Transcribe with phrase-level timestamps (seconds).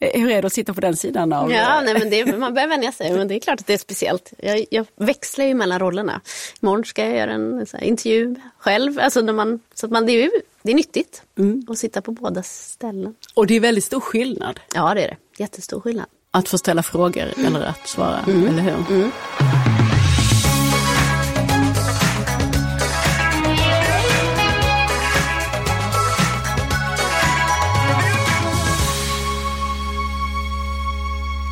[0.00, 1.52] Eh, Hur är det att sitta på den sidan av...
[1.52, 3.78] Ja, nej, men det, man börjar vänja sig, men det är klart att det är
[3.78, 4.32] speciellt.
[4.38, 6.20] Jag, jag växlar ju mellan rollerna.
[6.62, 10.12] Imorgon ska jag göra en här, intervju själv, alltså när man, så att man, det,
[10.12, 10.30] är ju,
[10.62, 11.22] det är nyttigt
[11.68, 13.14] att sitta på båda ställen.
[13.34, 15.42] Och det är väldigt stor skillnad Ja, det är det.
[15.42, 16.06] Jättestor skillnad.
[16.30, 19.10] att få ställa frågor eller att svara, eller hur?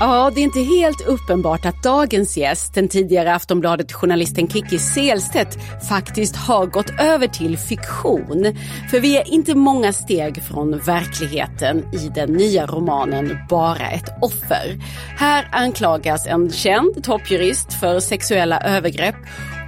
[0.01, 5.59] Ja, det är inte helt uppenbart att dagens gäst, den tidigare Aftonbladet-journalisten Kikki Selstedt,
[5.89, 8.57] faktiskt har gått över till fiktion.
[8.91, 14.77] För vi är inte många steg från verkligheten i den nya romanen Bara ett offer.
[15.17, 19.17] Här anklagas en känd toppjurist för sexuella övergrepp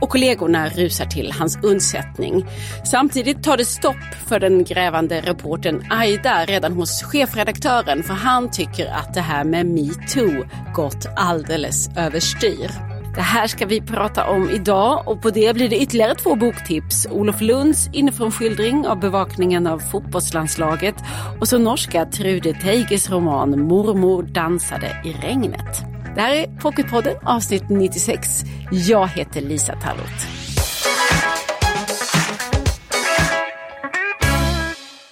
[0.00, 2.46] och kollegorna rusar till hans undsättning.
[2.84, 8.86] Samtidigt tar det stopp för den grävande reportern Aida redan hos chefredaktören för han tycker
[8.86, 10.44] att det här med metoo
[10.74, 12.70] gått alldeles överstyr.
[13.16, 17.06] Det här ska vi prata om idag och på det blir det ytterligare två boktips.
[17.10, 20.94] Olof Lunds inifrån skildring av bevakningen av fotbollslandslaget
[21.40, 25.95] och så norska Trude Teiges roman Mormor dansade i regnet.
[26.16, 28.28] Det här är Pocketpodden avsnitt 96.
[28.70, 30.26] Jag heter Lisa Tallroth.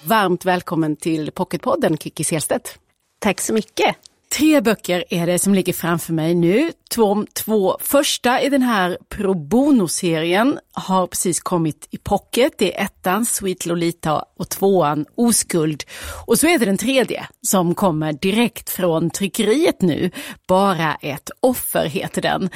[0.03, 2.79] Varmt välkommen till Pocketpodden Kikki Selstedt.
[3.19, 3.95] Tack så mycket.
[4.37, 6.71] Tre böcker är det som ligger framför mig nu.
[6.91, 12.53] Två, två första i den här pro bono-serien har precis kommit i pocket.
[12.57, 15.83] Det är ettan, Sweet Lolita och tvåan, Oskuld.
[16.27, 20.11] Och så är det den tredje som kommer direkt från tryckeriet nu.
[20.47, 22.49] Bara ett offer heter den.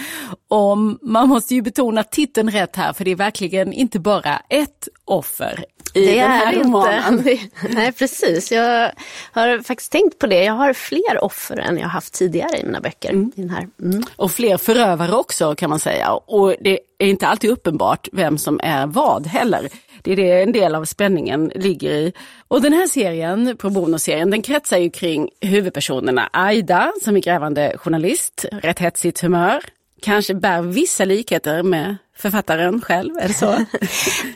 [0.48, 4.88] Och man måste ju betona titeln rätt här för det är verkligen inte bara ett
[5.06, 7.18] offer i det den här är romanen.
[7.18, 7.38] inte.
[7.70, 8.52] Nej, precis.
[8.52, 8.92] Jag
[9.32, 10.44] har faktiskt tänkt på det.
[10.44, 13.12] Jag har fler offer än jag haft tidigare i mina böcker.
[13.12, 13.68] I den här.
[13.82, 14.04] Mm.
[14.16, 16.12] Och fler förövare också kan man säga.
[16.14, 19.70] Och det är inte alltid uppenbart vem som är vad heller.
[20.02, 22.14] Det är det en del av spänningen ligger i.
[22.48, 27.78] Och den här serien, Pro Bono-serien, den kretsar ju kring huvudpersonerna Aida som är grävande
[27.78, 29.64] journalist, rätt hetsigt humör,
[30.02, 33.66] kanske bär vissa likheter med författaren själv, är det så?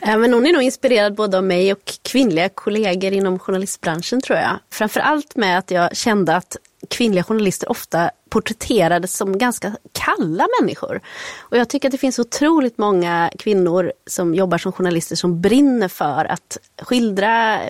[0.02, 4.38] Ja, men hon är nog inspirerad både av mig och kvinnliga kollegor inom journalistbranschen tror
[4.38, 4.58] jag.
[4.70, 6.56] Framförallt med att jag kände att
[6.90, 11.00] kvinnliga journalister ofta porträtterades som ganska kalla människor.
[11.38, 15.88] Och jag tycker att det finns otroligt många kvinnor som jobbar som journalister som brinner
[15.88, 17.60] för att skildra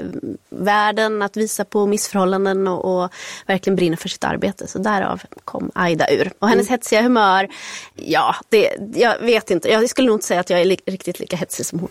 [0.48, 3.10] världen, att visa på missförhållanden och, och
[3.47, 4.66] verkligen brinner för sitt arbete.
[4.66, 6.32] Så därav kom Aida ur.
[6.38, 7.48] Och hennes hetsiga humör,
[7.94, 9.69] ja, det, jag vet inte.
[9.69, 11.91] Jag skulle nog inte säga att jag är li riktigt lika hetsig som hon.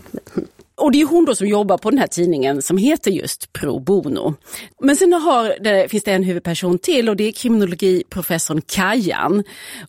[0.83, 3.79] Och det är hon då som jobbar på den här tidningen som heter just Pro
[3.79, 4.35] Bono.
[4.81, 9.43] Men sen har det, finns det en huvudperson till och det är kriminologiprofessorn Kajan.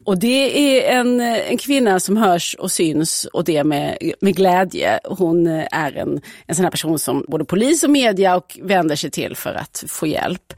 [0.05, 5.01] Och det är en, en kvinna som hörs och syns och det med, med glädje.
[5.05, 9.11] Hon är en, en sån här person som både polis och media och vänder sig
[9.11, 10.55] till för att få hjälp.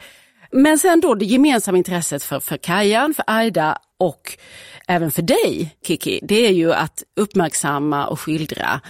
[0.53, 4.39] Men sen då det gemensamma intresset för, för Kajan, för Aida och
[4.89, 8.81] även för dig Kiki, det är ju att uppmärksamma och skildra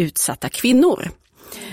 [0.00, 1.10] utsatta kvinnor.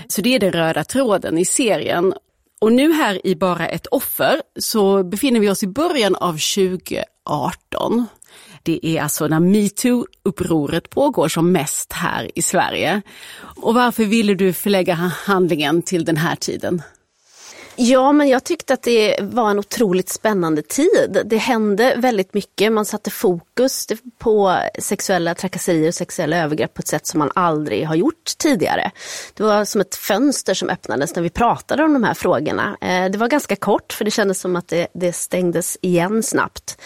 [0.08, 2.14] Så det är den röda tråden i serien.
[2.60, 8.06] Och nu här i Bara ett offer så befinner vi oss i början av 2018.
[8.62, 13.02] Det är alltså när metoo-upproret pågår som mest här i Sverige.
[13.40, 16.82] Och varför ville du förlägga handlingen till den här tiden?
[17.80, 21.22] Ja, men jag tyckte att det var en otroligt spännande tid.
[21.24, 22.72] Det hände väldigt mycket.
[22.72, 23.86] Man satte fokus
[24.18, 28.90] på sexuella trakasserier och sexuella övergrepp på ett sätt som man aldrig har gjort tidigare.
[29.34, 32.76] Det var som ett fönster som öppnades när vi pratade om de här frågorna.
[32.80, 36.78] Eh, det var ganska kort för det kändes som att det, det stängdes igen snabbt.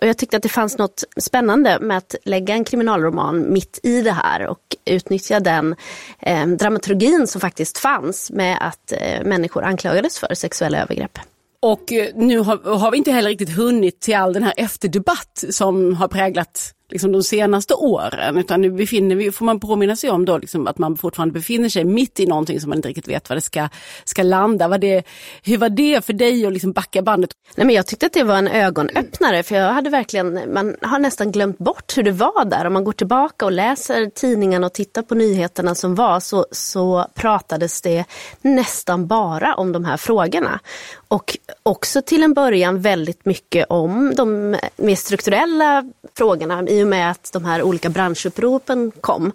[0.00, 4.02] Och jag tyckte att det fanns något spännande med att lägga en kriminalroman mitt i
[4.02, 5.74] det här och utnyttja den
[6.18, 11.18] eh, dramaturgin som faktiskt fanns med att eh, människor anklagades för sexuella övergrepp.
[11.60, 15.44] Och eh, nu har, har, vi inte heller riktigt hunnit till all den här efterdebatt
[15.50, 18.38] som har präglat liksom, de senaste åren.
[18.38, 21.68] Utan nu befinner vi, får man påminna sig om då liksom, att man fortfarande befinner
[21.68, 23.68] sig mitt i någonting som man inte riktigt vet var det ska,
[24.04, 24.68] ska landa.
[24.68, 25.02] Var det,
[25.42, 27.30] hur var det för dig att liksom backa bandet?
[27.56, 30.98] Nej, men jag tyckte att det var en ögonöppnare för jag hade verkligen, man har
[30.98, 32.66] nästan glömt bort hur det var där.
[32.66, 37.06] Om man går tillbaka och läser tidningarna och tittar på nyheterna som var så, så
[37.14, 38.04] pratades det
[38.40, 40.60] nästan bara om de här frågorna.
[41.08, 45.84] Och också till en början väldigt mycket om de mer strukturella
[46.16, 49.32] frågorna i och med att de här olika branschuppropen kom.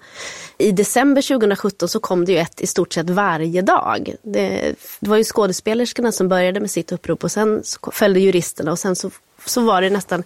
[0.57, 4.15] I december 2017 så kom det ju ett i stort sett varje dag.
[4.21, 8.79] Det, det var ju skådespelerskorna som började med sitt upprop och sen följde juristerna och
[8.79, 9.11] sen så,
[9.45, 10.23] så var det nästan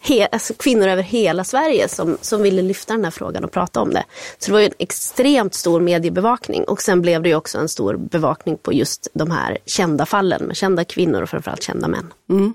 [0.00, 3.80] he, alltså kvinnor över hela Sverige som, som ville lyfta den här frågan och prata
[3.80, 4.04] om det.
[4.38, 7.68] Så det var ju en extremt stor mediebevakning och sen blev det ju också en
[7.68, 12.12] stor bevakning på just de här kända fallen med kända kvinnor och framförallt kända män.
[12.30, 12.54] Mm.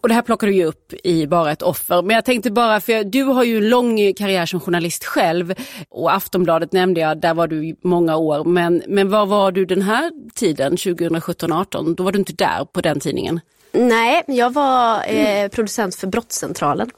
[0.00, 2.02] Och det här plockar du ju upp i Bara ett offer.
[2.02, 5.54] Men jag tänkte bara, för du har ju en lång karriär som journalist själv
[5.88, 8.44] och Aftonbladet nämnde jag, där var du i många år.
[8.44, 11.94] Men, men var var du den här tiden, 2017-18?
[11.94, 13.40] Då var du inte där på den tidningen?
[13.72, 16.90] Nej, jag var eh, producent för Brottscentralen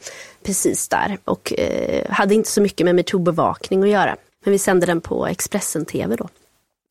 [0.45, 4.17] precis där och eh, hade inte så mycket med metoo-bevakning att göra.
[4.45, 6.29] Men vi sände den på Expressen TV då.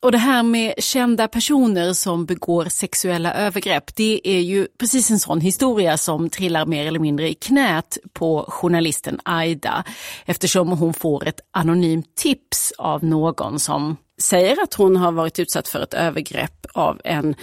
[0.02, 5.18] Och det här med kända personer som begår sexuella övergrepp, det är ju precis en
[5.18, 9.84] sån historia som trillar mer eller mindre i knät på journalisten Aida
[10.26, 15.68] eftersom hon får ett anonymt tips av någon som säger att hon har varit utsatt
[15.68, 17.34] för ett övergrepp av en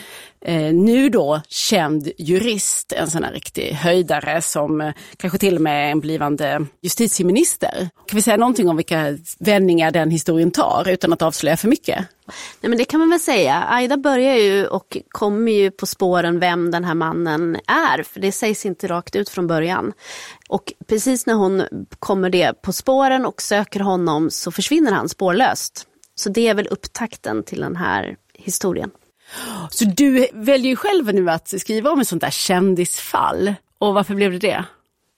[0.41, 5.61] eh, nu då känd jurist, en sån här riktig höjdare som eh, kanske till och
[5.61, 7.89] med är en blivande justitieminister.
[8.07, 12.05] Kan vi säga någonting om vilka vändningar den historien tar utan att avslöja för mycket?
[12.61, 13.63] Nej, men det kan man väl säga.
[13.69, 18.31] Aida börjar ju och kommer ju på spåren vem den här mannen är, för det
[18.31, 19.93] sägs inte rakt ut från början.
[20.49, 21.63] Och precis när hon
[21.99, 25.87] kommer det på spåren och söker honom så försvinner han spårlöst.
[26.15, 28.91] Så det är väl upptakten till den här historien.
[29.69, 33.53] Så du väljer ju själv nu att skriva om ett sånt där kändisfall.
[33.77, 34.65] Och varför blev det det?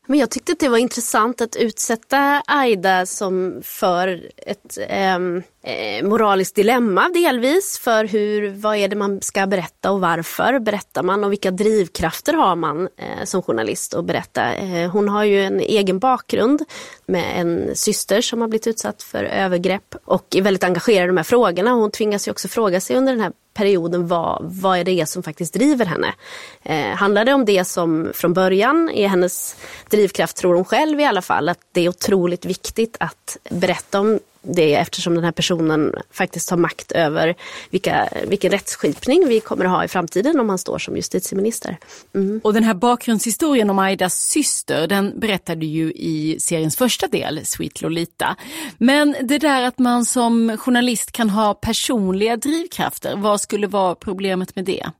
[0.07, 6.03] Men jag tyckte att det var intressant att utsätta Aida som för ett ehm, eh,
[6.03, 7.79] moraliskt dilemma delvis.
[7.79, 12.33] För hur, vad är det man ska berätta och varför berättar man och vilka drivkrafter
[12.33, 14.53] har man eh, som journalist att berätta.
[14.53, 16.63] Eh, hon har ju en egen bakgrund
[17.05, 21.17] med en syster som har blivit utsatt för övergrepp och är väldigt engagerad i de
[21.17, 21.71] här frågorna.
[21.71, 25.23] Hon tvingas ju också fråga sig under den här perioden vad, vad är det som
[25.23, 26.13] faktiskt driver henne?
[26.63, 29.55] Eh, handlar det om det som från början är hennes
[29.89, 34.19] drivkraft, tror hon själv i alla fall, att det är otroligt viktigt att berätta om
[34.55, 37.35] det eftersom den här personen faktiskt har makt över
[37.69, 41.77] vilka, vilken rättsskipning vi kommer att ha i framtiden om han står som justitieminister.
[42.15, 42.41] Mm.
[42.43, 47.81] Och den här bakgrundshistorien om Aidas syster, den berättade ju i seriens första del, Sweet
[47.81, 48.35] Lolita.
[48.77, 54.55] Men det där att man som journalist kan ha personliga drivkrafter, vad skulle vara problemet
[54.55, 54.91] med det?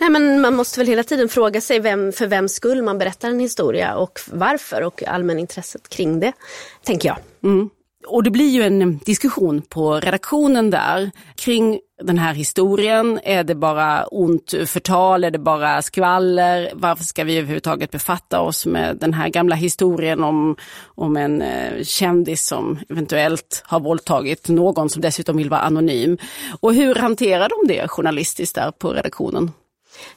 [0.00, 3.28] Nej, men man måste väl hela tiden fråga sig vem, för vems skull man berättar
[3.28, 6.32] en historia och varför och allmänintresset kring det,
[6.84, 7.18] tänker jag.
[7.42, 7.70] Mm.
[8.08, 13.20] Och det blir ju en diskussion på redaktionen där kring den här historien.
[13.22, 15.24] Är det bara ont förtal?
[15.24, 16.70] Är det bara skvaller?
[16.74, 21.82] Varför ska vi överhuvudtaget befatta oss med den här gamla historien om, om en eh,
[21.82, 26.18] kändis som eventuellt har våldtagit någon som dessutom vill vara anonym?
[26.60, 29.50] Och hur hanterar de det journalistiskt där på redaktionen?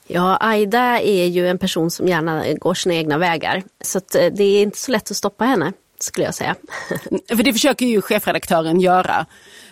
[0.08, 3.64] Ja, Aida är ju en person som gärna går sina egna vägar.
[3.84, 5.74] Så eh, det är inte så lätt att stoppa henne
[6.04, 6.56] skulle jag säga.
[7.28, 9.26] För det försöker ju chefredaktören göra.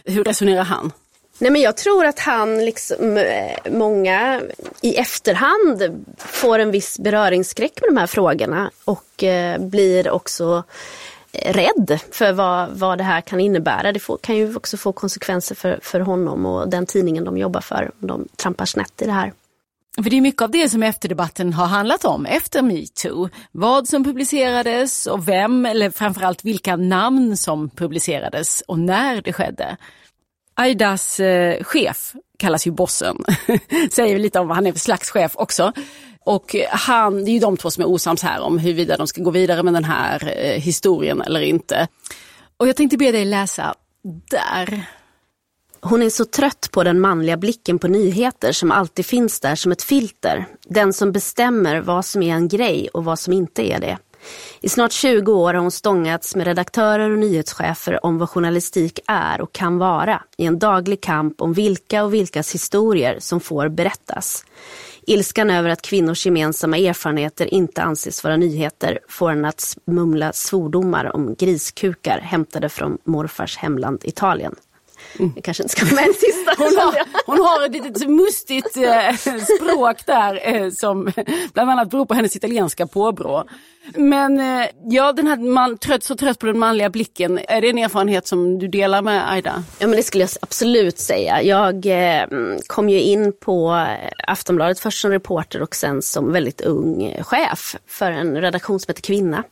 [0.03, 0.91] Hur resonerar han?
[1.41, 4.41] Nej, men jag tror att han, liksom, eh, många
[4.81, 10.63] i efterhand får en viss beröringsskräck med de här frågorna och eh, blir också
[11.31, 13.91] eh, rädd för vad, vad det här kan innebära.
[13.91, 17.61] Det får, kan ju också få konsekvenser för, för honom och den tidningen de jobbar
[17.61, 19.33] för om de trampar snett i det här.
[19.95, 23.29] För det är mycket av det som efterdebatten har handlat om efter metoo.
[23.51, 29.77] Vad som publicerades och vem, eller framförallt vilka namn som publicerades och när det skedde.
[30.53, 33.17] Aidas eh, chef kallas ju bossen,
[33.91, 35.73] säger lite om vad han är för slags chef också.
[36.25, 39.21] Och han, det är ju de två som är osams här om huruvida de ska
[39.21, 41.87] gå vidare med den här eh, historien eller inte.
[42.57, 43.75] Och jag tänkte be dig läsa
[44.29, 44.85] där.
[45.81, 49.71] Hon är så trött på den manliga blicken på nyheter som alltid finns där som
[49.71, 50.45] ett filter.
[50.67, 53.97] Den som bestämmer vad som är en grej och vad som inte är det.
[54.61, 59.41] I snart 20 år har hon stångats med redaktörer och nyhetschefer om vad journalistik är
[59.41, 64.45] och kan vara i en daglig kamp om vilka och vilkas historier som får berättas.
[65.01, 71.15] Ilskan över att kvinnors gemensamma erfarenheter inte anses vara nyheter får henne att mumla svordomar
[71.15, 74.55] om griskukar hämtade från morfars hemland Italien.
[75.19, 75.31] Mm.
[75.35, 76.53] Jag kanske inte ska med en sista.
[76.57, 79.15] Hon har, hon har ett litet mustigt eh,
[79.57, 81.11] språk där eh, som
[81.53, 83.43] bland annat beror på hennes italienska påbrå.
[83.95, 87.69] Men eh, ja, den här man, trött, så trött på den manliga blicken, är det
[87.69, 89.63] en erfarenhet som du delar med Aida?
[89.79, 91.41] Ja, men det skulle jag absolut säga.
[91.41, 92.27] Jag eh,
[92.67, 93.85] kom ju in på
[94.27, 99.01] Aftonbladet först som reporter och sen som väldigt ung chef för en redaktion som heter
[99.01, 99.43] Kvinna.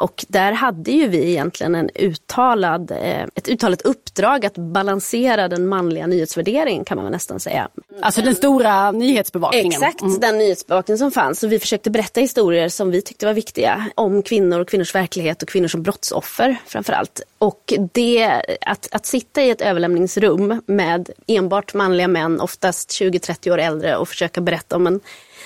[0.00, 5.68] Och där hade ju vi egentligen en uttalad, eh, ett uttalat uppdrag att balansera den
[5.68, 7.68] manliga nyhetsvärderingen kan man nästan säga.
[8.02, 9.72] Alltså den stora nyhetsbevakningen?
[9.72, 10.20] Exakt, mm.
[10.20, 11.42] den nyhetsbevakning som fanns.
[11.42, 15.42] Och vi försökte berätta historier som vi tyckte var viktiga om kvinnor och kvinnors verklighet
[15.42, 17.20] och kvinnor som brottsoffer framförallt.
[17.38, 23.58] Och det, att, att sitta i ett överlämningsrum med enbart manliga män, oftast 20-30 år
[23.58, 25.00] äldre och försöka berätta om en,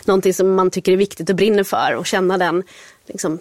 [0.04, 2.62] någonting som man tycker är viktigt och brinner för och känna den
[3.06, 3.38] liksom,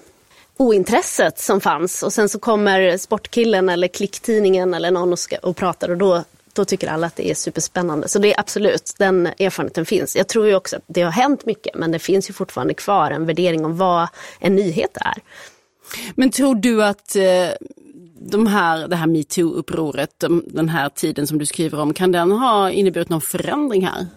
[0.58, 5.56] ointresset som fanns och sen så kommer Sportkillen eller Klicktidningen eller någon och, ska, och
[5.56, 8.08] pratar och då, då tycker alla att det är superspännande.
[8.08, 10.16] Så det är absolut, den erfarenheten finns.
[10.16, 13.12] Jag tror ju också att det har hänt mycket men det finns ju fortfarande kvar
[13.12, 14.08] en värdering om vad
[14.40, 15.18] en nyhet är.
[16.16, 17.50] Men tror du att eh,
[18.20, 22.72] de här, det här metoo-upproret, den här tiden som du skriver om, kan den ha
[22.72, 24.08] inneburit någon förändring här?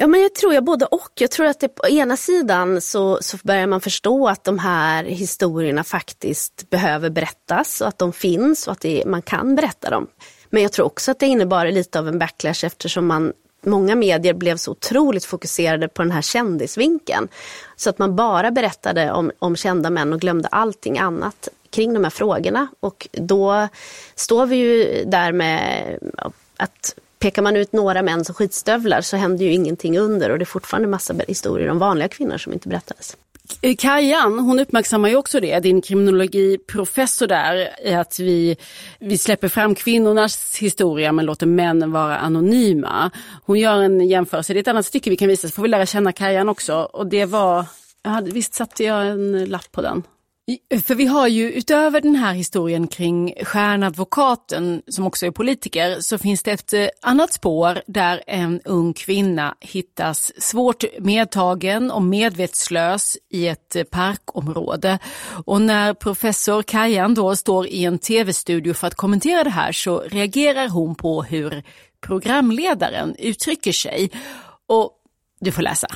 [0.00, 1.10] Ja, men jag tror jag både och.
[1.14, 5.04] Jag tror att det, på ena sidan så, så börjar man förstå att de här
[5.04, 10.06] historierna faktiskt behöver berättas och att de finns och att det, man kan berätta dem.
[10.50, 14.34] Men jag tror också att det innebar lite av en backlash eftersom man Många medier
[14.34, 17.28] blev så otroligt fokuserade på den här kändisvinkeln.
[17.76, 22.04] Så att man bara berättade om, om kända män och glömde allting annat kring de
[22.04, 22.68] här frågorna.
[22.80, 23.68] Och då
[24.14, 25.98] står vi ju där med
[26.56, 30.42] att Pekar man ut några män som skitstövlar så händer ju ingenting under och det
[30.42, 33.16] är fortfarande massa historier om vanliga kvinnor som inte berättades.
[33.62, 38.56] Eh, Kajan, hon uppmärksammar ju också det, din kriminologiprofessor där, att vi,
[38.98, 43.10] vi släpper fram kvinnornas historia men låter männen vara anonyma.
[43.44, 45.68] Hon gör en jämförelse, det är ett annat stycke vi kan visa så får vi
[45.68, 46.74] lära känna Kajan också.
[46.74, 47.64] Och det var,
[48.02, 50.02] jag hade, visst satte jag en lapp på den?
[50.82, 56.18] För vi har ju utöver den här historien kring stjärnadvokaten som också är politiker så
[56.18, 63.16] finns det ett eh, annat spår där en ung kvinna hittas svårt medtagen och medvetslös
[63.30, 64.98] i ett eh, parkområde.
[65.46, 70.00] Och när professor Kajan då står i en tv-studio för att kommentera det här så
[70.00, 71.62] reagerar hon på hur
[72.00, 74.10] programledaren uttrycker sig.
[74.66, 74.92] Och
[75.40, 75.88] du får läsa.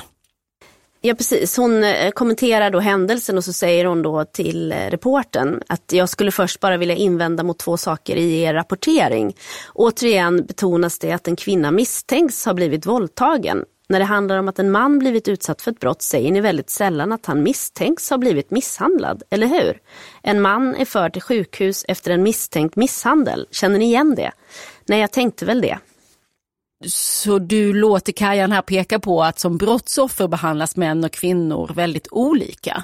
[1.05, 5.61] Ja precis, hon eh, kommenterar då händelsen och så säger hon då till eh, reporten
[5.67, 9.35] att jag skulle först bara vilja invända mot två saker i er rapportering.
[9.73, 13.65] Återigen betonas det att en kvinna misstänks ha blivit våldtagen.
[13.89, 16.69] När det handlar om att en man blivit utsatt för ett brott säger ni väldigt
[16.69, 19.79] sällan att han misstänks ha blivit misshandlad, eller hur?
[20.21, 23.47] En man är förd till sjukhus efter en misstänkt misshandel.
[23.51, 24.31] Känner ni igen det?
[24.85, 25.79] Nej, jag tänkte väl det.
[26.85, 32.07] Så du låter Kajan här peka på att som brottsoffer behandlas män och kvinnor väldigt
[32.11, 32.83] olika?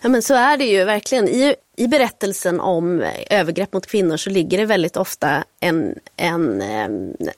[0.00, 1.28] Ja men så är det ju verkligen.
[1.28, 6.62] I, I berättelsen om eh, övergrepp mot kvinnor så ligger det väldigt ofta en, en,
[6.62, 6.88] eh,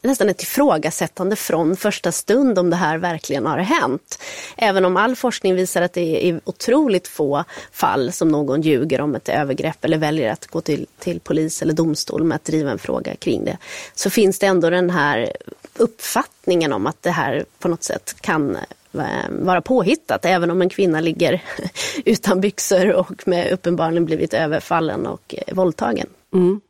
[0.02, 4.18] nästan ett ifrågasättande från första stund om det här verkligen har hänt.
[4.56, 9.14] Även om all forskning visar att det är otroligt få fall som någon ljuger om
[9.14, 12.78] ett övergrepp eller väljer att gå till, till polis eller domstol med att driva en
[12.78, 13.58] fråga kring det.
[13.94, 15.32] Så finns det ändå den här
[15.78, 20.68] uppfattningen om att det här på något sätt kan eh, vara påhittat, även om en
[20.68, 21.42] kvinna ligger
[22.04, 26.06] utan byxor och med uppenbarligen blivit överfallen och eh, våldtagen.
[26.32, 26.60] Mm.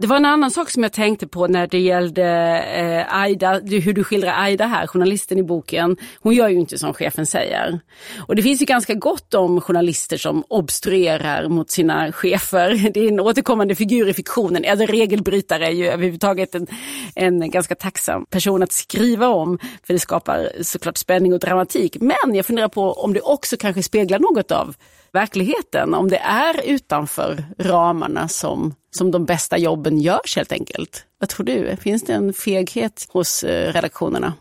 [0.00, 2.24] Det var en annan sak som jag tänkte på när det gällde
[2.58, 5.96] eh, Aida, hur du skildrar Aida här, journalisten i boken.
[6.20, 7.80] Hon gör ju inte som chefen säger.
[8.26, 12.90] Och det finns ju ganska gott om journalister som obstruerar mot sina chefer.
[12.94, 14.64] Det är en återkommande figur i fiktionen.
[14.68, 16.66] Alltså regelbrytare är ju överhuvudtaget en,
[17.14, 19.58] en ganska tacksam person att skriva om.
[19.86, 21.96] För det skapar såklart spänning och dramatik.
[22.00, 24.74] Men jag funderar på om det också kanske speglar något av
[25.12, 25.94] verkligheten.
[25.94, 31.04] Om det är utanför ramarna som, som de bästa jobben görs helt enkelt.
[31.18, 31.76] Vad tror du?
[31.76, 34.32] Finns det en feghet hos eh, redaktionerna?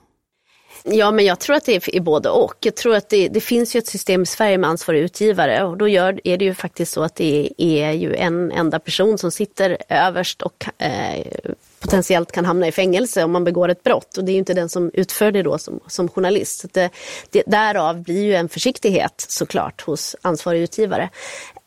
[0.84, 2.56] Ja, men jag tror att det är både och.
[2.60, 5.78] Jag tror att det, det finns ju ett system i Sverige med ansvarig utgivare och
[5.78, 9.32] då gör, är det ju faktiskt så att det är ju en enda person som
[9.32, 11.26] sitter överst och eh,
[11.90, 14.18] potentiellt kan hamna i fängelse om man begår ett brott.
[14.18, 16.60] Och det är ju inte den som utför det då som, som journalist.
[16.60, 16.90] Så det,
[17.30, 21.10] det, därav blir ju en försiktighet såklart hos ansvarig utgivare.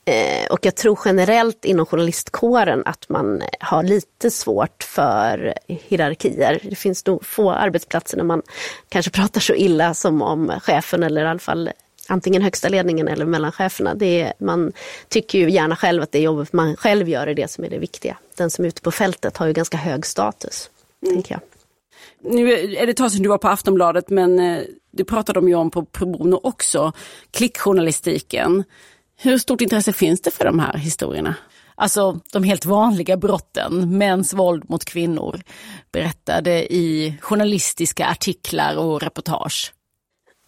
[0.05, 6.61] Eh, och jag tror generellt inom journalistkåren att man har lite svårt för hierarkier.
[6.63, 8.43] Det finns nog få arbetsplatser där man
[8.89, 11.71] kanske pratar så illa som om chefen eller i alla fall
[12.09, 13.95] antingen högsta ledningen eller mellan cheferna.
[13.95, 14.73] Det är, man
[15.09, 17.79] tycker ju gärna själv att det jobbet man själv gör är det som är det
[17.79, 18.17] viktiga.
[18.37, 20.71] Den som är ute på fältet har ju ganska hög status,
[21.03, 21.15] mm.
[21.15, 21.41] tänker jag.
[22.33, 25.49] Nu är det ett tag sedan du var på Aftonbladet men eh, du pratade de
[25.49, 26.93] ju om på Pro också,
[27.31, 28.65] klickjournalistiken.
[29.17, 31.35] Hur stort intresse finns det för de här historierna?
[31.75, 35.41] Alltså de helt vanliga brotten, mäns våld mot kvinnor,
[35.93, 39.73] berättade i journalistiska artiklar och reportage.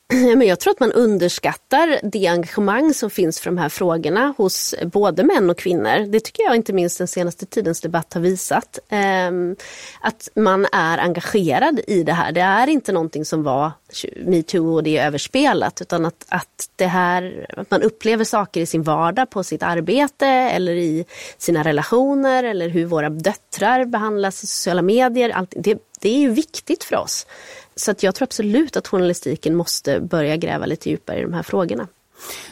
[0.37, 4.75] Men jag tror att man underskattar det engagemang som finns för de här frågorna hos
[4.83, 6.07] både män och kvinnor.
[6.07, 8.79] Det tycker jag inte minst den senaste tidens debatt har visat.
[8.89, 9.57] Ehm,
[10.01, 12.33] att man är engagerad i det här.
[12.33, 13.73] Det är inte någonting som var
[14.17, 18.67] metoo och det är överspelat utan att, att, det här, att man upplever saker i
[18.67, 21.05] sin vardag på sitt arbete eller i
[21.39, 25.31] sina relationer eller hur våra döttrar behandlas i sociala medier.
[25.31, 27.27] Allt, det, det är ju viktigt för oss.
[27.76, 31.43] Så att jag tror absolut att journalistiken måste börja gräva lite djupare i de här
[31.43, 31.88] frågorna.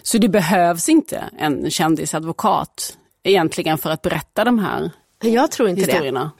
[0.03, 4.91] Så det behövs inte en kändisadvokat egentligen för att berätta de här
[5.23, 6.31] jag tror inte historierna?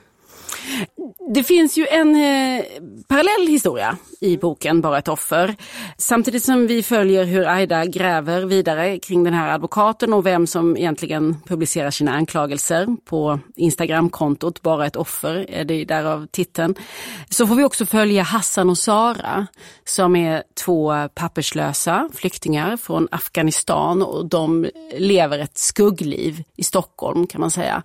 [1.35, 1.43] Det.
[1.43, 2.65] Finns ju en eh,
[3.09, 5.57] parallell historia i boken Bara ett offer.
[5.97, 10.77] Samtidigt som vi följer hur Aida gräver vidare kring den här advokaten och vem som
[10.77, 16.75] egentligen publicerar sina anklagelser på Instagramkontot Bara ett offer, är det därav titeln.
[17.29, 19.47] Så får vi också följa Hassan och Sara
[19.85, 24.67] som är två papperslösa flyktingar från Afghanistan och de
[24.99, 27.83] lever ett skuggliv i Stockholm kan man säga.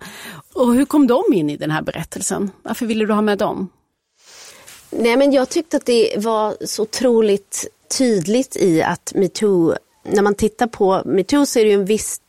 [0.58, 2.50] Och hur kom de in i den här berättelsen?
[2.62, 3.68] Varför ville du ha med dem?
[4.90, 7.66] Nej, men jag tyckte att det var så otroligt
[7.98, 12.20] tydligt i att metoo, när man tittar på metoo så är det ju en viss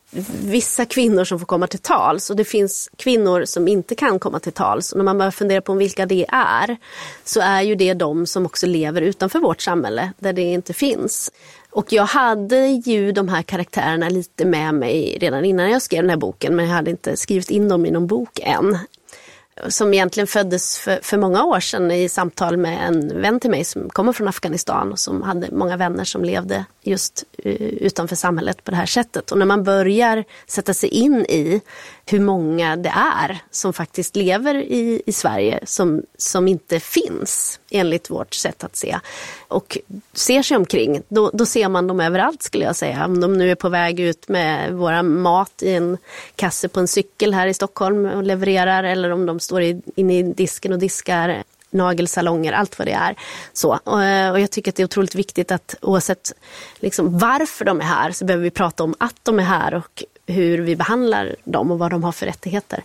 [0.41, 4.39] vissa kvinnor som får komma till tals och det finns kvinnor som inte kan komma
[4.39, 4.91] till tals.
[4.91, 6.77] Och när man börjar fundera på vilka det är
[7.24, 11.31] så är ju det de som också lever utanför vårt samhälle där det inte finns.
[11.79, 16.09] Och jag hade ju de här karaktärerna lite med mig redan innan jag skrev den
[16.09, 18.77] här boken men jag hade inte skrivit in dem i någon bok än
[19.67, 23.63] som egentligen föddes för, för, många år sedan i samtal med en vän till mig
[23.63, 28.63] som kommer från Afghanistan och som hade många vänner som levde just eh, utanför samhället
[28.63, 29.31] på det här sättet.
[29.31, 31.62] Och när man börjar sätta sig in i
[32.11, 38.09] hur många det är som faktiskt lever i, i Sverige som, som inte finns enligt
[38.09, 38.99] vårt sätt att se
[39.47, 39.77] och
[40.13, 43.05] ser sig omkring, då, då ser man dem överallt skulle jag säga.
[43.05, 45.98] Om de nu är på väg ut med våra mat i en
[46.35, 49.61] kasse på en cykel här i Stockholm och levererar eller om de står
[49.95, 53.15] inne i disken och diskar nagelsalonger, allt vad det är.
[53.53, 56.31] Så, eh, och, jag tycker att det är otroligt viktigt att oavsett
[56.79, 60.03] liksom, varför de är här så behöver vi prata om att de är här och
[60.29, 62.83] hur vi behandlar dem och vad de har för rättigheter.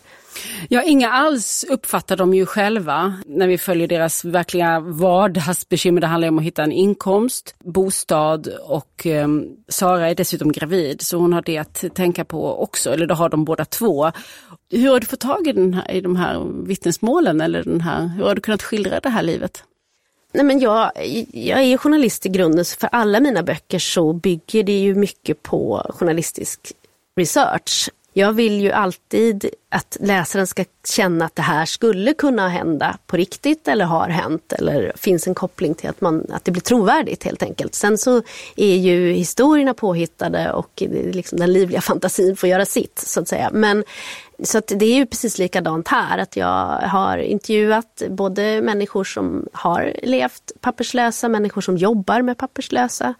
[0.68, 6.00] Ja, inga alls uppfattar de ju själva när vi följer deras verkliga vardagsbekymmer.
[6.00, 9.28] Det handlar om att hitta en inkomst, bostad och eh,
[9.68, 13.28] Sara är dessutom gravid så hon har det att tänka på också, eller det har
[13.28, 14.12] de båda två.
[14.70, 18.06] Hur har du fått tag i, den här, i de här vittnesmålen eller den här,
[18.16, 19.64] hur har du kunnat skildra det här livet?
[20.32, 20.90] Nej, men jag,
[21.32, 25.42] jag är journalist i grunden, så för alla mina böcker så bygger det ju mycket
[25.42, 26.72] på journalistisk
[27.16, 27.90] research.
[28.16, 33.16] Jag vill ju alltid att läsaren ska känna att det här skulle kunna hända på
[33.16, 37.24] riktigt eller har hänt eller finns en koppling till att, man, att det blir trovärdigt
[37.24, 37.74] helt enkelt.
[37.74, 38.22] Sen så
[38.56, 43.50] är ju historierna påhittade och liksom den livliga fantasin får göra sitt så att säga.
[43.52, 43.84] Men
[44.42, 49.48] så att det är ju precis likadant här, att jag har intervjuat både människor som
[49.52, 53.14] har levt papperslösa, människor som jobbar med papperslösa,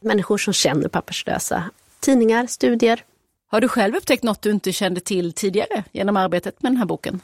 [0.00, 1.64] människor som känner papperslösa,
[2.00, 3.02] tidningar, studier,
[3.48, 6.86] har du själv upptäckt något du inte kände till tidigare genom arbetet med den här
[6.86, 7.20] boken?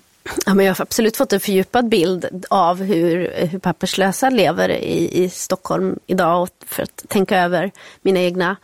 [0.47, 5.25] Ja, men jag har absolut fått en fördjupad bild av hur, hur papperslösa lever i,
[5.25, 7.71] i Stockholm idag och för att tänka över
[8.03, 8.57] mina egna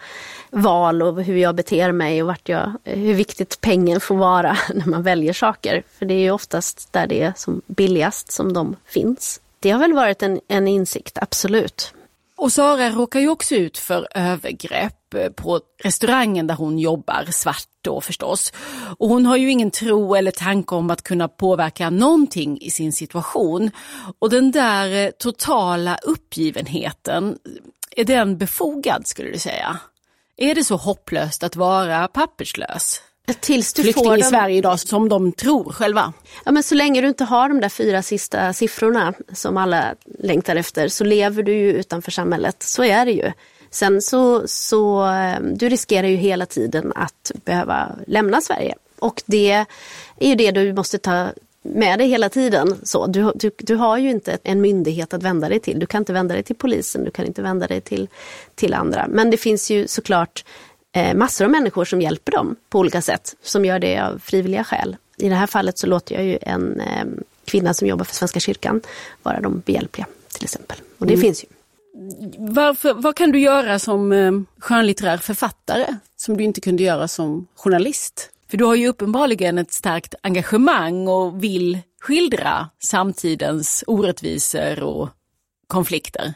[0.51, 4.87] val och hur jag beter mig och vart jag, hur viktigt pengen får vara när
[4.87, 5.83] man väljer saker.
[5.99, 9.41] För det är ju oftast där det är som billigast som de finns.
[9.61, 11.95] Det har väl varit en, en insikt, absolut.
[12.39, 17.69] Och Sara råkar ju också ut för övergrepp eh, på restaurangen där hon jobbar, svart
[17.83, 18.53] då förstås.
[18.99, 22.93] Och hon har ju ingen tro eller tanke om att kunna påverka någonting i sin
[22.93, 23.71] situation.
[24.19, 29.79] Och den där eh, totala uppgivenheten, eh, är den befogad skulle du säga?
[30.37, 33.03] Är det så hopplöst att vara papperslös?
[33.35, 34.23] Tills du flykting får i.
[34.23, 36.13] Sverige idag som de tror själva.
[36.45, 40.57] Ja, men så länge du inte har de där fyra sista siffrorna som alla längtar
[40.57, 42.63] efter så lever du ju utanför samhället.
[42.63, 43.33] Så är det ju.
[43.71, 48.75] Sen så, så eh, du riskerar ju hela tiden att behöva lämna Sverige.
[48.99, 49.51] Och det
[50.19, 51.29] är ju det du måste ta
[51.63, 52.77] med dig hela tiden.
[52.83, 55.79] Så, du, du, du har ju inte en myndighet att vända dig till.
[55.79, 58.09] Du kan inte vända dig till polisen, du kan inte vända dig till,
[58.55, 59.07] till andra.
[59.09, 60.45] Men det finns ju såklart
[61.15, 63.37] massor av människor som hjälper dem på olika sätt.
[63.43, 64.97] Som gör det av frivilliga skäl.
[65.17, 67.05] I det här fallet så låter jag ju en eh,
[67.45, 68.81] kvinna som jobbar för Svenska kyrkan
[69.23, 70.79] vara dem behjälpliga till exempel.
[70.99, 71.49] Och det finns ju.
[72.39, 77.47] Varför, vad kan du göra som eh, skönlitterär författare som du inte kunde göra som
[77.55, 78.31] journalist?
[78.51, 85.09] För du har ju uppenbarligen ett starkt engagemang och vill skildra samtidens orättvisor och
[85.67, 86.35] konflikter.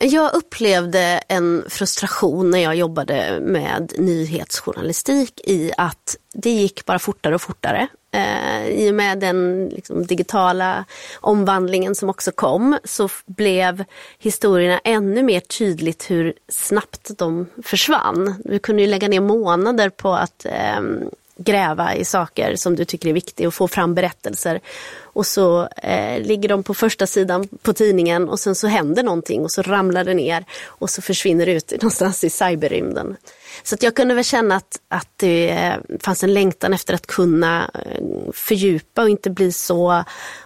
[0.00, 7.34] Jag upplevde en frustration när jag jobbade med nyhetsjournalistik i att det gick bara fortare
[7.34, 7.88] och fortare.
[8.12, 10.84] Eh, I och med den liksom, digitala
[11.20, 13.84] omvandlingen som också kom så blev
[14.18, 18.42] historierna ännu mer tydligt hur snabbt de försvann.
[18.44, 23.08] Vi kunde ju lägga ner månader på att ehm, gräva i saker som du tycker
[23.08, 24.60] är viktiga och få fram berättelser.
[25.00, 29.42] Och så eh, ligger de på första sidan på tidningen och sen så händer någonting
[29.42, 33.16] och så ramlar det ner och så försvinner det ut någonstans i cyberrymden.
[33.62, 37.06] Så att jag kunde väl känna att, att det eh, fanns en längtan efter att
[37.06, 40.04] kunna eh, fördjupa och inte bli så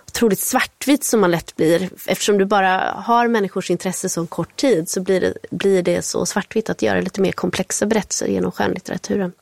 [0.08, 1.90] otroligt svartvit som man lätt blir.
[2.06, 6.02] Eftersom du bara har människors intresse så en kort tid så blir det, blir det
[6.02, 9.32] så svartvitt att göra lite mer komplexa berättelser genom skönlitteraturen.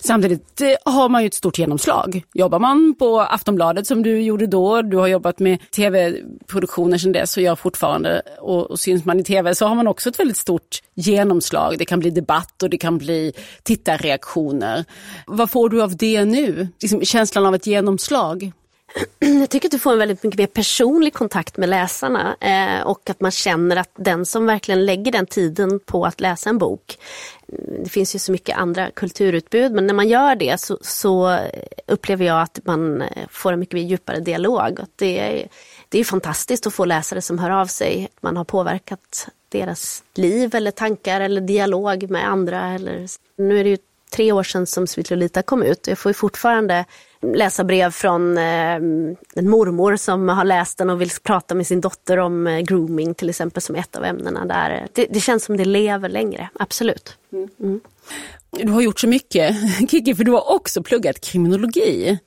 [0.00, 2.22] Samtidigt har man ju ett stort genomslag.
[2.34, 7.36] Jobbar man på Aftonbladet som du gjorde då, du har jobbat med tv-produktioner sedan dess
[7.36, 10.36] och gör fortfarande och, och syns man i tv så har man också ett väldigt
[10.36, 11.74] stort genomslag.
[11.78, 14.84] Det kan bli debatt och det kan bli tittarreaktioner.
[15.26, 16.68] Vad får du av det nu?
[16.80, 18.52] Liksom känslan av ett genomslag?
[19.18, 23.10] Jag tycker att du får en väldigt mycket mer personlig kontakt med läsarna eh, och
[23.10, 26.98] att man känner att den som verkligen lägger den tiden på att läsa en bok.
[27.52, 31.38] Mm, det finns ju så mycket andra kulturutbud men när man gör det så, så
[31.86, 34.80] upplever jag att man eh, får en mycket mer djupare dialog.
[34.80, 35.48] Och det, är,
[35.88, 38.08] det är fantastiskt att få läsare som hör av sig.
[38.20, 42.74] Man har påverkat deras liv eller tankar eller dialog med andra.
[42.74, 43.78] Eller, nu är det ju
[44.12, 45.86] tre år sedan som Sweet Lolita kom ut.
[45.86, 46.84] Jag får fortfarande
[47.22, 48.74] läsa brev från eh,
[49.34, 53.14] en mormor som har läst den och vill prata med sin dotter om eh, grooming
[53.14, 54.86] till exempel som ett av ämnena där.
[54.92, 57.18] Det, det känns som det lever längre, absolut.
[58.50, 59.56] Du har gjort så mycket,
[59.90, 62.18] Kiki, för du har också pluggat kriminologi.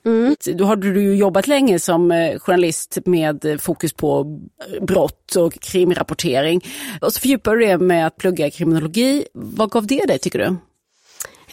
[0.44, 4.40] Du har du jobbat länge som eh, journalist med eh, fokus på
[4.80, 6.64] brott och krimrapportering.
[7.00, 9.24] Och så fördjupar du det med att plugga kriminologi.
[9.34, 10.56] Vad gav det dig tycker du?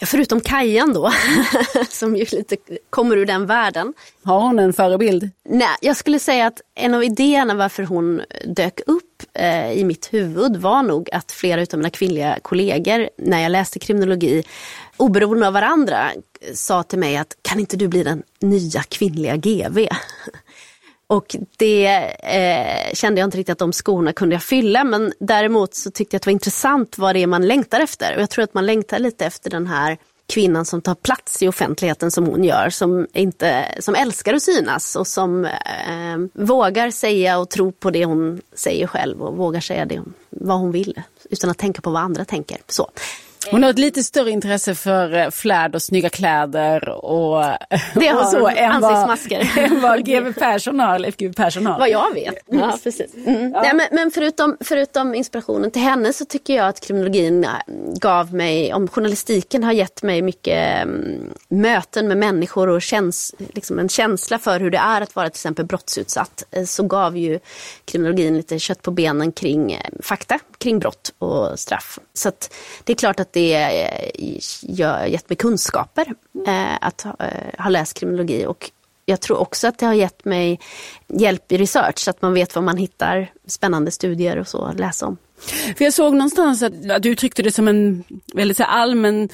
[0.02, 1.12] Förutom Kajan då,
[1.88, 2.56] som ju lite
[2.90, 3.94] kommer ur den världen.
[4.22, 5.30] Har hon en förebild?
[5.48, 10.12] Nej, jag skulle säga att en av idéerna varför hon dök upp eh, i mitt
[10.12, 14.44] huvud var nog att flera av mina kvinnliga kollegor när jag läste kriminologi
[14.96, 16.10] oberoende av varandra
[16.54, 19.78] sa till mig att kan inte du bli den nya kvinnliga GV?
[21.06, 21.86] Och det
[22.22, 26.14] eh, kände jag inte riktigt att de skorna kunde jag fylla men däremot så tyckte
[26.14, 28.16] jag att det var intressant vad det är man längtar efter.
[28.16, 31.48] Och jag tror att man längtar lite efter den här kvinnan som tar plats i
[31.48, 35.52] offentligheten som hon gör, som, inte, som älskar att synas och som eh,
[36.32, 40.72] vågar säga och tro på det hon säger själv och vågar säga det, vad hon
[40.72, 42.58] vill utan att tänka på vad andra tänker.
[42.68, 42.90] Så.
[43.50, 47.44] Hon har ett lite större intresse för eh, flärd och snygga kläder och,
[47.94, 49.18] Det har och så än vad,
[49.56, 51.78] än vad GW Persson har, Leif GW Persson har.
[51.78, 52.34] Vad jag vet.
[52.46, 53.14] Ja, precis.
[53.26, 53.50] Mm.
[53.50, 57.50] Nej, men men förutom, förutom inspirationen till henne så tycker jag att kriminologin äh,
[58.00, 63.78] gav mig, om journalistiken har gett mig mycket mm, möten med människor och käns, liksom
[63.78, 67.38] en känsla för hur det är att vara till exempel brottsutsatt, eh, så gav ju
[67.84, 71.98] kriminologin lite kött på benen kring eh, fakta, kring brott och straff.
[72.14, 72.32] Så
[72.84, 73.54] det är klart att det
[74.78, 76.14] har gett mig kunskaper
[76.46, 78.70] eh, att ha, eh, ha läst kriminologi och
[79.06, 80.60] jag tror också att det har gett mig
[81.08, 84.78] hjälp i research så att man vet var man hittar spännande studier och så att
[84.78, 85.16] läsa om.
[85.76, 89.28] För jag såg någonstans att, att du uttryckte det som en väldigt så allmän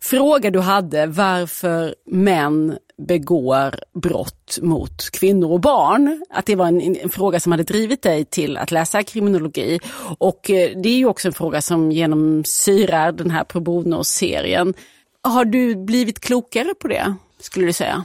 [0.00, 6.24] fråga du hade varför män begår brott mot kvinnor och barn.
[6.30, 9.80] Att det var en, en fråga som hade drivit dig till att läsa kriminologi.
[10.18, 14.74] Och eh, det är ju också en fråga som genomsyrar den här Pro Bono-serien.
[15.22, 18.04] Har du blivit klokare på det, skulle du säga?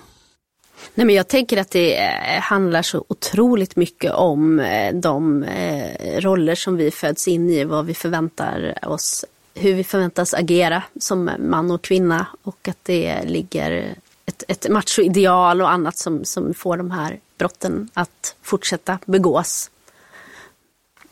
[0.94, 6.22] Nej, men jag tänker att det eh, handlar så otroligt mycket om eh, de eh,
[6.22, 11.30] roller som vi föds in i, vad vi förväntar oss, hur vi förväntas agera som
[11.40, 16.78] man och kvinna och att det ligger ett, ett machoideal och annat som, som får
[16.78, 19.72] de här brotten att fortsätta begås.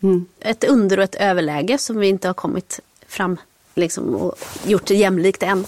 [0.03, 0.25] Mm.
[0.39, 3.37] Ett under och ett överläge som vi inte har kommit fram
[3.75, 5.65] liksom, och gjort det jämlikt än.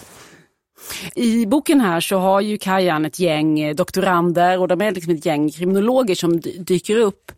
[1.16, 5.26] I boken här så har ju Kajan ett gäng doktorander och de är liksom ett
[5.26, 7.32] gäng kriminologer som dyker upp.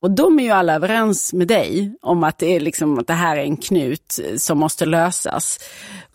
[0.00, 3.12] Och de är ju alla överens med dig om att det, är liksom, att det
[3.12, 5.58] här är en knut som måste lösas.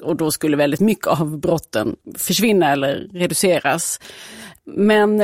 [0.02, 4.00] Och då skulle väldigt mycket av brotten försvinna eller reduceras.
[4.64, 5.18] Men,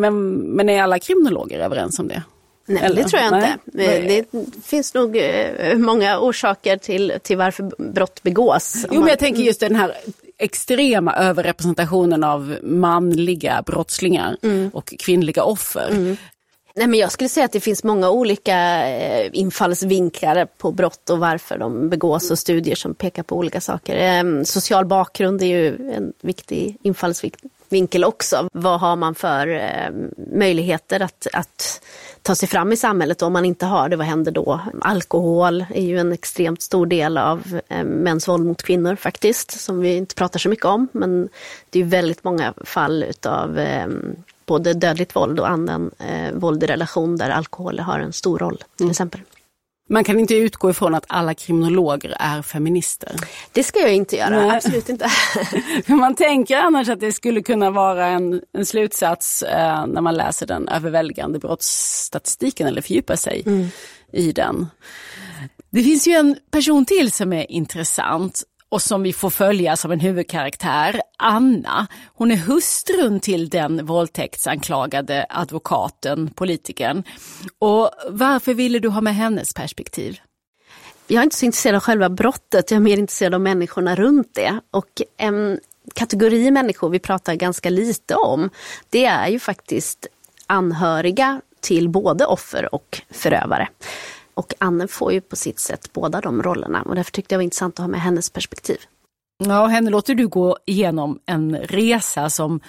[0.00, 2.22] men, men är alla kriminologer överens om det?
[2.66, 3.02] Nej, Eller?
[3.02, 3.58] det tror jag inte.
[3.64, 4.26] Nej.
[4.30, 8.86] Det finns nog eh, många orsaker till, till varför brott begås.
[8.90, 9.94] Jo, men jag tänker just den här
[10.44, 14.70] extrema överrepresentationen av manliga brottslingar mm.
[14.74, 15.88] och kvinnliga offer.
[15.90, 16.16] Mm.
[16.76, 21.18] Nej, men jag skulle säga att det finns många olika eh, infallsvinklar på brott och
[21.18, 23.96] varför de begås och studier som pekar på olika saker.
[23.96, 28.48] Eh, social bakgrund är ju en viktig infallsvinkel också.
[28.52, 29.90] Vad har man för eh,
[30.32, 31.80] möjligheter att, att
[32.24, 34.60] ta sig fram i samhället och om man inte har det, vad händer då?
[34.80, 39.80] Alkohol är ju en extremt stor del av eh, mäns våld mot kvinnor faktiskt, som
[39.80, 40.88] vi inte pratar så mycket om.
[40.92, 41.28] Men
[41.70, 43.88] det är väldigt många fall utav eh,
[44.46, 48.64] både dödligt våld och annan eh, våld i relation där alkohol har en stor roll
[48.76, 48.90] till mm.
[48.90, 49.20] exempel.
[49.88, 53.16] Man kan inte utgå ifrån att alla kriminologer är feminister.
[53.52, 54.56] Det ska jag inte göra, Nej.
[54.56, 55.10] absolut inte.
[55.86, 60.46] man tänker annars att det skulle kunna vara en, en slutsats eh, när man läser
[60.46, 63.68] den överväldigande brottsstatistiken eller fördjupar sig mm.
[64.12, 64.66] i den.
[65.70, 68.42] Det finns ju en person till som är intressant
[68.74, 71.86] och som vi får följa som en huvudkaraktär, Anna.
[72.14, 77.02] Hon är hustrun till den våldtäktsanklagade advokaten, politikern.
[77.58, 80.20] Och varför ville du ha med hennes perspektiv?
[81.06, 84.34] Jag är inte så intresserad av själva brottet, jag är mer intresserad av människorna runt
[84.34, 84.60] det.
[84.70, 85.60] Och en
[85.94, 88.50] kategori människor vi pratar ganska lite om,
[88.90, 90.06] det är ju faktiskt
[90.46, 93.68] anhöriga till både offer och förövare.
[94.34, 97.40] Och Anne får ju på sitt sätt båda de rollerna och därför tyckte jag det
[97.40, 98.78] var intressant att ha med hennes perspektiv.
[99.38, 102.60] Ja, henne låter du gå igenom en resa som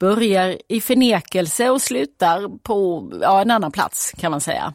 [0.00, 4.74] börjar i förnekelse och slutar på ja, en annan plats kan man säga.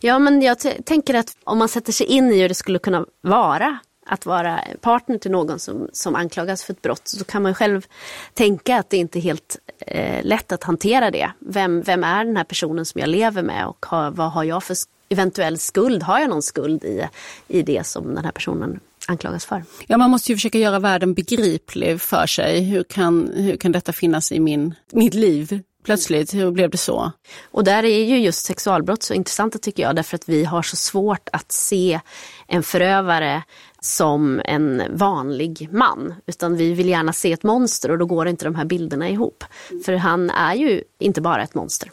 [0.00, 3.06] Ja, men jag tänker att om man sätter sig in i hur det skulle kunna
[3.20, 7.54] vara att vara partner till någon som, som anklagas för ett brott så kan man
[7.54, 7.86] själv
[8.34, 11.32] tänka att det inte är helt eh, lätt att hantera det.
[11.38, 14.62] Vem, vem är den här personen som jag lever med och har, vad har jag
[14.62, 14.76] för
[15.12, 16.02] eventuell skuld?
[16.02, 17.08] Har jag någon skuld i,
[17.48, 19.64] i det som den här personen anklagas för?
[19.86, 22.60] Ja, man måste ju försöka göra världen begriplig för sig.
[22.60, 25.62] Hur kan, hur kan detta finnas i min, mitt liv?
[25.84, 27.12] Plötsligt, hur blev det så?
[27.50, 30.76] Och där är ju just sexualbrott så intressanta tycker jag därför att vi har så
[30.76, 32.00] svårt att se
[32.46, 33.42] en förövare
[33.80, 36.14] som en vanlig man.
[36.26, 39.44] Utan vi vill gärna se ett monster och då går inte de här bilderna ihop.
[39.84, 41.90] För han är ju inte bara ett monster.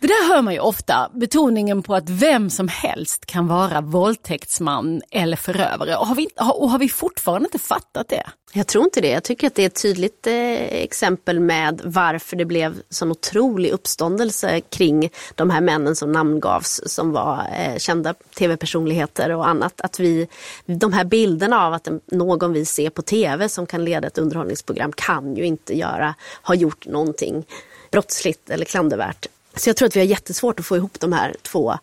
[0.00, 5.02] Det där hör man ju ofta, betoningen på att vem som helst kan vara våldtäktsman
[5.10, 5.96] eller förövare.
[5.96, 8.26] Och har vi, och har vi fortfarande inte fattat det?
[8.52, 9.08] Jag tror inte det.
[9.08, 13.70] Jag tycker att det är ett tydligt eh, exempel med varför det blev sån otrolig
[13.70, 19.80] uppståndelse kring de här männen som namngavs som var eh, kända tv-personligheter och annat.
[19.80, 20.28] Att vi,
[20.66, 24.92] de här bilderna av att någon vi ser på tv som kan leda ett underhållningsprogram
[24.92, 27.44] kan ju inte göra, ha gjort någonting
[27.90, 29.26] brottsligt eller klandervärt.
[29.60, 31.74] Så jag tror att vi har jättesvårt att få ihop de här två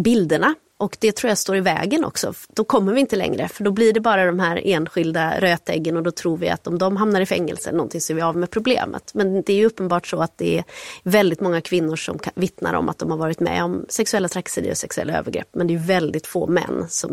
[0.00, 0.54] bilderna.
[0.78, 2.32] Och det tror jag står i vägen också.
[2.48, 6.02] Då kommer vi inte längre för då blir det bara de här enskilda rötäggen och
[6.02, 8.50] då tror vi att om de hamnar i fängelse någonting så är vi av med
[8.50, 9.14] problemet.
[9.14, 10.64] Men det är ju uppenbart så att det är
[11.02, 14.76] väldigt många kvinnor som vittnar om att de har varit med om sexuella trakasserier och
[14.76, 15.48] sexuella övergrepp.
[15.52, 17.12] Men det är väldigt få män som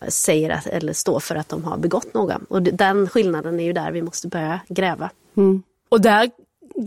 [0.00, 2.42] eh, säger att, eller står för att de har begått något.
[2.48, 5.10] Och den skillnaden är ju där vi måste börja gräva.
[5.36, 5.62] Mm.
[5.88, 6.30] Och där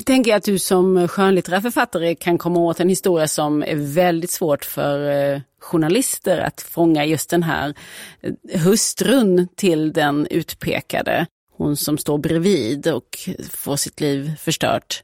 [0.06, 4.32] tänker jag att du som skönlitterär författare kan komma åt en historia som är väldigt
[4.32, 7.73] svårt för eh, journalister att fånga just den här
[8.21, 11.25] eh, hustrun till den utpekade.
[11.58, 15.04] Hon som står bredvid och får sitt liv förstört.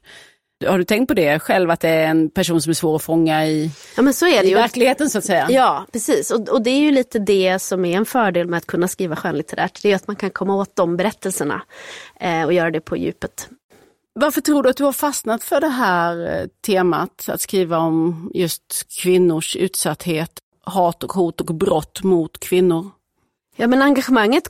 [0.66, 3.02] Har du tänkt på det själv, att det är en person som är svår att
[3.02, 4.54] fånga i, ja, men så är det i ju.
[4.54, 5.46] verkligheten så att säga?
[5.50, 6.30] Ja, precis.
[6.30, 9.16] Och, och, det är ju lite det som är en fördel med att kunna skriva
[9.16, 9.82] skönlitterärt.
[9.82, 11.62] Det är att man kan komma åt de berättelserna
[12.20, 13.48] eh, och göra det på djupet.
[14.18, 18.30] Varför tror du att du har fastnat för det här eh, temat, att skriva om
[18.34, 20.30] just kvinnors utsatthet,
[20.64, 22.90] hat och hot och brott mot kvinnor?
[23.56, 24.42] Ja men engagemanget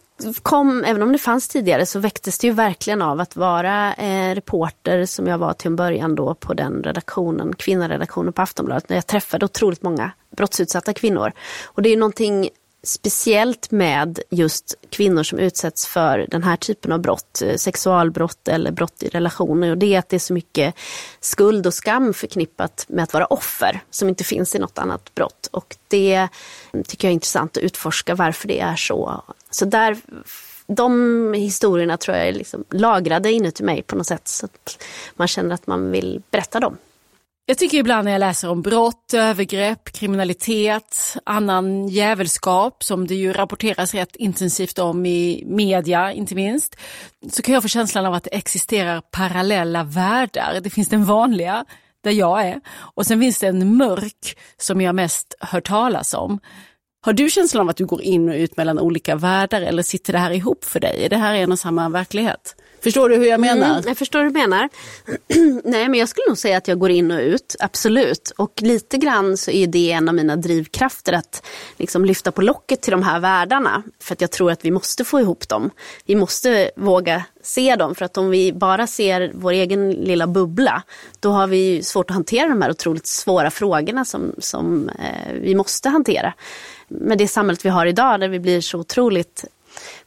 [0.43, 4.35] kom, även om det fanns tidigare, så väcktes det ju verkligen av att vara eh,
[4.35, 8.97] reporter som jag var till en början då på den redaktionen, kvinnoredaktionen på Aftonbladet, när
[8.97, 11.33] jag träffade otroligt många brottsutsatta kvinnor.
[11.65, 12.49] Och det är någonting
[12.87, 18.71] speciellt med just kvinnor som utsätts för den här typen av brott, eh, sexualbrott eller
[18.71, 19.71] brott i relationer.
[19.71, 20.75] Och det är att det är så mycket
[21.21, 25.49] skuld och skam förknippat med att vara offer som inte finns i något annat brott.
[25.51, 26.29] Och det
[26.87, 29.23] tycker jag är intressant att utforska varför det är så.
[29.51, 29.97] Så där
[30.67, 34.29] de historierna tror jag är liksom lagrade inuti mig på något sätt.
[34.29, 34.85] Så att
[35.17, 36.77] man känner att man vill berätta dem.
[37.49, 43.33] Jag tycker ibland när jag läser om brott, övergrepp, kriminalitet, annan jävelskap som det ju
[43.33, 46.77] rapporteras rätt intensivt om i media inte minst,
[47.31, 50.61] så kan jag få känslan av att det existerar parallella världar.
[50.63, 51.65] Det finns den vanliga,
[52.05, 52.61] där jag är,
[52.95, 56.41] och sen finns det en mörk som jag mest hör talas om.
[57.07, 60.13] Har du känslan av att du går in och ut mellan olika världar eller sitter
[60.13, 61.05] det här ihop för dig?
[61.05, 62.57] Är det här en och samma verklighet?
[62.83, 63.71] Förstår du hur jag menar?
[63.71, 64.69] Mm, jag förstår hur du menar.
[65.65, 68.33] Nej, men jag skulle nog säga att jag går in och ut, absolut.
[68.37, 72.83] Och lite grann så är det en av mina drivkrafter att liksom lyfta på locket
[72.83, 73.83] till de här världarna.
[74.01, 75.71] För att jag tror att vi måste få ihop dem.
[76.07, 80.83] Vi måste våga se dem, för att om vi bara ser vår egen lilla bubbla,
[81.21, 85.55] då har vi svårt att hantera de här otroligt svåra frågorna som, som eh, vi
[85.55, 86.35] måste hantera.
[86.89, 89.45] Med det samhället vi har idag, där vi blir så otroligt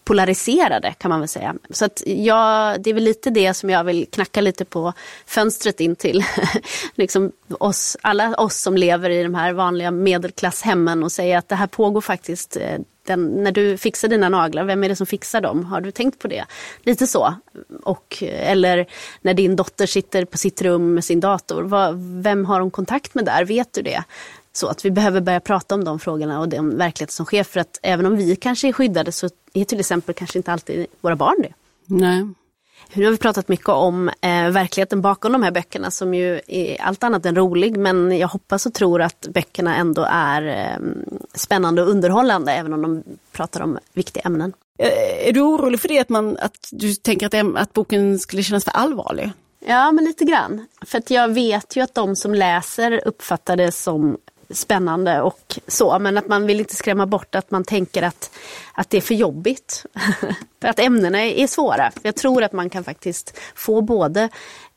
[0.03, 1.55] polariserade kan man väl säga.
[1.69, 4.93] Så att jag, det är väl lite det som jag vill knacka lite på
[5.25, 6.23] fönstret in till
[6.95, 11.55] liksom oss, alla oss som lever i de här vanliga medelklasshemmen och säga att det
[11.55, 15.41] här pågår faktiskt eh, den, när du fixar dina naglar, vem är det som fixar
[15.41, 15.65] dem?
[15.65, 16.45] Har du tänkt på det?
[16.83, 17.33] Lite så.
[17.83, 18.85] Och, eh, eller
[19.21, 23.15] när din dotter sitter på sitt rum med sin dator, vad, vem har hon kontakt
[23.15, 23.45] med där?
[23.45, 24.03] Vet du det?
[24.53, 27.43] Så att vi behöver börja prata om de frågorna och den verklighet som sker.
[27.43, 30.85] För att även om vi kanske är skyddade så är till exempel kanske inte alltid
[31.01, 31.53] våra barn det.
[31.85, 32.27] Nej.
[32.93, 36.81] Nu har vi pratat mycket om eh, verkligheten bakom de här böckerna som ju är
[36.81, 37.77] allt annat än rolig.
[37.77, 40.87] Men jag hoppas och tror att böckerna ändå är eh,
[41.33, 44.53] spännande och underhållande även om de pratar om viktiga ämnen.
[44.79, 48.43] Eh, är du orolig för det, att, man, att du tänker att, att boken skulle
[48.43, 49.31] kännas för allvarlig?
[49.65, 50.65] Ja, men lite grann.
[50.85, 54.17] För att jag vet ju att de som läser uppfattar det som
[54.49, 55.99] spännande och så.
[55.99, 58.31] Men att man vill inte skrämma bort att man tänker att,
[58.73, 59.85] att det är för jobbigt.
[60.61, 61.91] för att ämnena är svåra.
[62.01, 64.29] Jag tror att man kan faktiskt få både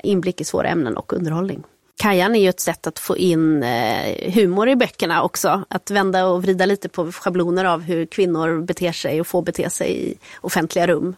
[0.02, 1.62] inblick i svåra ämnen och underhållning.
[2.02, 5.64] Kajan är ju ett sätt att få in eh, humor i böckerna också.
[5.68, 9.70] Att vända och vrida lite på schabloner av hur kvinnor beter sig och får bete
[9.70, 11.16] sig i offentliga rum.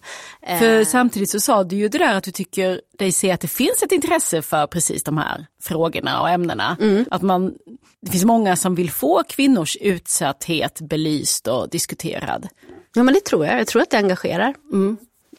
[0.59, 0.85] För eh.
[0.85, 3.83] samtidigt så sa du ju det där att du tycker dig se att det finns
[3.83, 6.77] ett intresse för precis de här frågorna och ämnena.
[6.81, 7.05] Mm.
[7.11, 7.55] Att man,
[8.03, 12.49] det finns många som vill få kvinnors utsatthet belyst och diskuterad.
[12.95, 14.55] Ja men det tror jag, jag tror att det engagerar.
[14.73, 14.97] Mm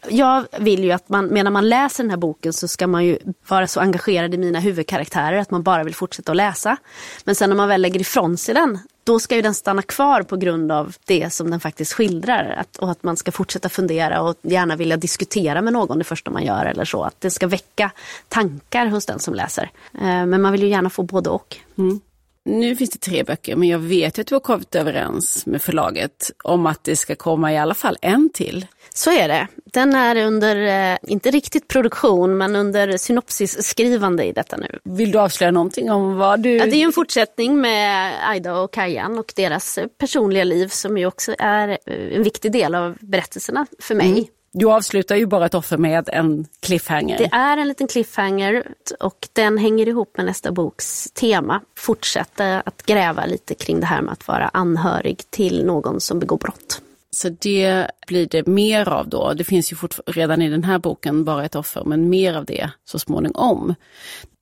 [0.10, 3.18] jag vill ju att man, medan man läser den här boken så ska man ju
[3.48, 6.78] vara så engagerad i mina huvudkaraktärer att man bara vill fortsätta att läsa.
[7.24, 10.24] Men sen när man väl lägger ifrån sig den, då ska ju den stanna kvar
[10.24, 12.56] på grund av det som den faktiskt skildrar.
[12.60, 16.32] Att, och att man ska fortsätta fundera och gärna vilja diskutera med någon det första
[16.32, 17.04] man gör eller så.
[17.04, 17.92] Att det ska väcka
[18.28, 19.72] tankar hos den som läser.
[19.94, 21.58] Eh, men man vill ju gärna få både och.
[21.78, 22.00] Mm.
[22.46, 26.32] Nu finns det tre böcker, men jag vet att du har kommit överens med förlaget
[26.44, 28.66] om att det ska komma i alla fall en till.
[28.94, 29.48] Så är det.
[29.66, 34.80] Den är under, eh, inte riktigt produktion, men under synopsisskrivande i detta nu.
[34.84, 36.58] Vill du avslöja någonting om vad du...
[36.58, 41.06] Ja, det är en fortsättning med Aida och Kajan och deras personliga liv som ju
[41.06, 44.12] också är eh, en viktig del av berättelserna för mig.
[44.12, 44.26] Mm.
[44.58, 47.18] Du avslutar ju bara ett offer med en cliffhanger.
[47.18, 48.64] Det är en liten cliffhanger
[49.00, 51.62] och den hänger ihop med nästa boks tema.
[51.78, 56.38] Fortsätta att gräva lite kring det här med att vara anhörig till någon som begår
[56.38, 56.82] brott.
[57.12, 59.34] Så det blir det mer av då.
[59.34, 62.70] Det finns ju redan i den här boken bara ett offer, men mer av det
[62.86, 63.76] så småningom.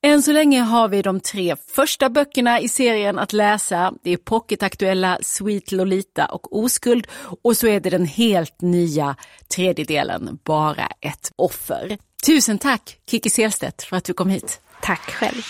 [0.05, 3.93] Än så länge har vi de tre första böckerna i serien att läsa.
[4.03, 7.07] Det är pocketaktuella Sweet Lolita och Oskuld
[7.43, 9.15] och så är det den helt nya
[9.55, 11.97] tredje delen, Bara ett offer.
[12.25, 14.61] Tusen tack Kiki Selstedt för att du kom hit.
[14.81, 15.41] Tack själv.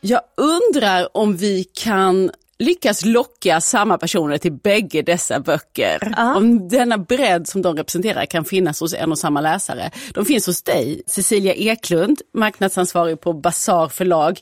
[0.00, 2.30] Jag undrar om vi kan
[2.62, 6.12] lyckas locka samma personer till bägge dessa böcker.
[6.16, 6.36] Ja.
[6.36, 9.90] Om denna bredd som de representerar kan finnas hos en och samma läsare.
[10.14, 14.40] De finns hos dig, Cecilia Eklund, marknadsansvarig på Bazar förlag.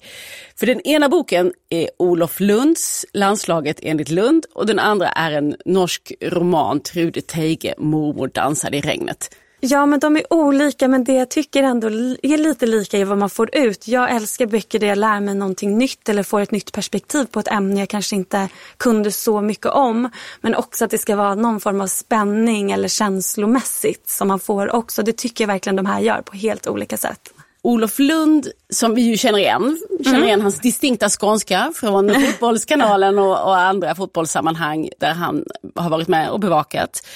[0.56, 5.56] För den ena boken är Olof Lunds Landslaget enligt Lund och den andra är en
[5.64, 9.37] norsk roman, Trude Teige, Mormor dansade i regnet.
[9.62, 11.87] Ja, men de är olika, men det jag tycker ändå
[12.23, 13.88] är lite lika i vad man får ut.
[13.88, 17.40] Jag älskar böcker där jag lär mig någonting nytt eller får ett nytt perspektiv på
[17.40, 20.11] ett ämne jag kanske inte kunde så mycket om.
[20.40, 24.75] Men också att det ska vara någon form av spänning eller känslomässigt som man får
[24.75, 25.03] också.
[25.03, 27.33] Det tycker jag verkligen de här gör på helt olika sätt.
[27.62, 30.29] Olof Lund, som vi ju känner igen, känner Mm.
[30.29, 35.44] igen hans distinkta skånska från Fotbollskanalen och, och andra fotbollssammanhang där han
[35.75, 37.07] har varit med och bevakat.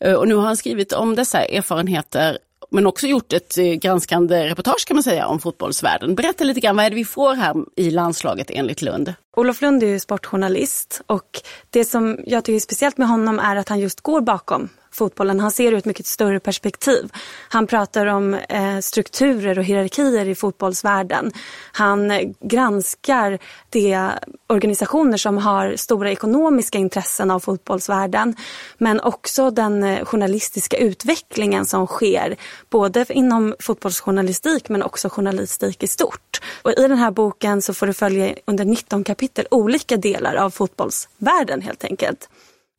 [0.00, 2.38] Eh, Och nu har han skrivit om dessa erfarenheter
[2.72, 6.14] men också gjort ett eh, granskande reportage kan man säga om fotbollsvärlden.
[6.14, 9.14] Berätta lite grann, vad är det vi får här i landslaget enligt Lund?
[9.36, 11.40] Olof Lund är ju sportjournalist och
[11.70, 15.40] det som jag tycker är speciellt med honom är att han just går bakom fotbollen.
[15.40, 17.12] Han ser ur ett mycket större perspektiv.
[17.48, 21.32] Han pratar om eh, strukturer och hierarkier i fotbollsvärlden.
[21.72, 23.38] Han granskar
[23.70, 24.10] de
[24.46, 28.36] organisationer som har stora ekonomiska intressen av fotbollsvärlden.
[28.78, 32.36] Men också den eh, journalistiska utvecklingen som sker.
[32.70, 36.40] Både inom fotbollsjournalistik men också journalistik i stort.
[36.62, 40.50] Och I den här boken så får du följa under 19 kapitel olika delar av
[40.50, 42.28] fotbollsvärlden helt enkelt.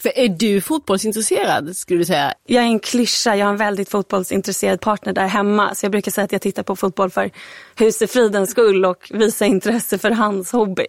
[0.02, 2.34] För är du fotbollsintresserad skulle du säga?
[2.46, 5.76] Jag är en klyscha, jag har en väldigt fotbollsintresserad partner där hemma.
[5.76, 7.32] Så jag brukar säga att jag tittar på fotboll för
[7.76, 10.86] husefridens skull och visa intresse för hans hobby.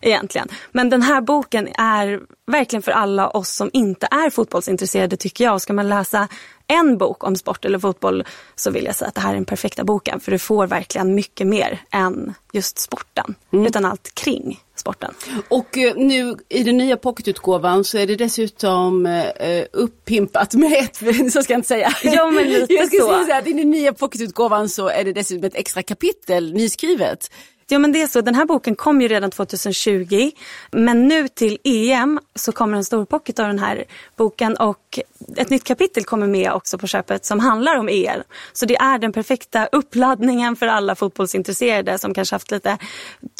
[0.00, 0.48] Egentligen.
[0.72, 5.54] Men den här boken är verkligen för alla oss som inte är fotbollsintresserade tycker jag.
[5.54, 6.28] Och ska man läsa
[6.66, 8.24] en bok om sport eller fotboll
[8.54, 10.20] så vill jag säga att det här är den perfekta boken.
[10.20, 13.34] För du får verkligen mycket mer än just sporten.
[13.50, 15.14] Utan allt kring sporten.
[15.48, 20.96] Och eh, nu i den nya pocketutgåvan så är det dessutom eh, upppimpat med ett,
[21.32, 21.92] så ska jag inte säga.
[22.02, 23.24] Ja, men lite jag ska så.
[23.24, 27.30] säga att i den nya pocketutgåvan så är det dessutom ett extra kapitel nyskrivet.
[27.66, 30.30] Ja men det är så, den här boken kom ju redan 2020
[30.70, 33.84] men nu till EM så kommer en stor pocket av den här
[34.16, 34.98] boken och
[35.36, 38.22] ett nytt kapitel kommer med också på köpet som handlar om EM.
[38.52, 42.78] Så det är den perfekta uppladdningen för alla fotbollsintresserade som kanske haft lite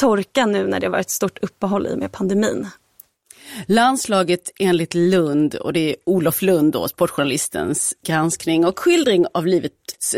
[0.00, 2.68] torka nu när det varit ett stort uppehåll i med pandemin.
[3.66, 9.72] Landslaget enligt Lund och det är Olof Lund då, sportjournalistens granskning och skildring av livet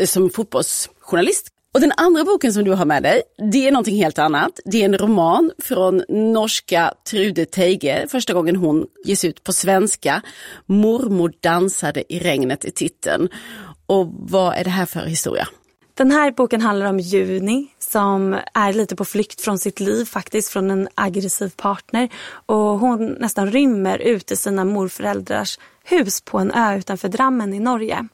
[0.05, 1.47] som fotbollsjournalist.
[1.77, 3.21] Och den andra boken som du har med dig,
[3.51, 4.59] det är någonting helt annat.
[4.65, 10.21] Det är en roman från norska Trude Teige, första gången hon ges ut på svenska.
[10.65, 13.29] Mormor dansade i regnet i titeln.
[13.85, 15.47] Och vad är det här för historia?
[15.97, 20.49] Den här boken handlar om Juni som är lite på flykt från sitt liv faktiskt,
[20.49, 22.09] från en aggressiv partner.
[22.45, 27.59] Och hon nästan rymmer ut i sina morföräldrars hus på en ö utanför Drammen i
[27.59, 28.07] Norge.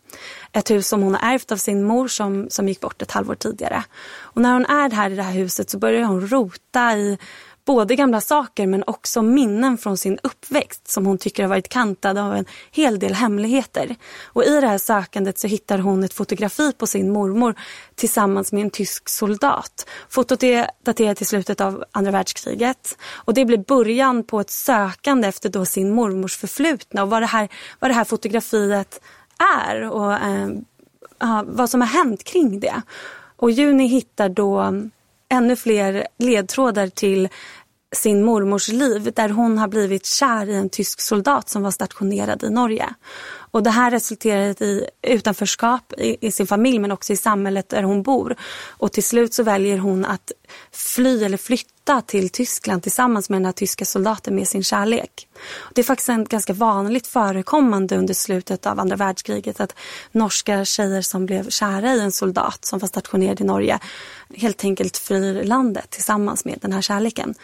[0.51, 3.35] Ett hus som hon har ärvt av sin mor som, som gick bort ett halvår
[3.35, 3.83] tidigare.
[4.19, 7.17] Och när hon är här i det här huset så börjar hon rota i
[7.65, 12.17] både gamla saker men också minnen från sin uppväxt som hon tycker har varit kantad
[12.17, 13.95] av en hel del hemligheter.
[14.23, 17.55] Och i det här sökandet så hittar hon ett fotografi på sin mormor
[17.95, 19.89] tillsammans med en tysk soldat.
[20.09, 25.27] Fotot är daterat till slutet av andra världskriget och det blir början på ett sökande
[25.27, 27.49] efter då sin mormors förflutna och vad det här,
[27.79, 29.01] vad det här fotografiet
[29.67, 30.49] är och eh,
[31.45, 32.81] vad som har hänt kring det.
[33.37, 34.73] Och Juni hittar då
[35.33, 37.29] ännu fler ledtrådar till
[37.95, 42.43] sin mormors liv där hon har blivit kär i en tysk soldat som var stationerad
[42.43, 42.89] i Norge.
[43.53, 47.83] Och det här resulterade i utanförskap i, i sin familj men också i samhället där
[47.83, 48.35] hon bor.
[48.67, 50.31] Och till slut så väljer hon att
[50.71, 55.27] fly eller flytta till Tyskland tillsammans med den här tyska soldaten med sin kärlek.
[55.73, 59.75] Det är faktiskt en ganska vanligt förekommande under slutet av andra världskriget att
[60.11, 63.79] norska tjejer som blev kära i en soldat som var stationerad i Norge
[64.35, 67.35] helt enkelt flyr landet tillsammans med den här kärleken.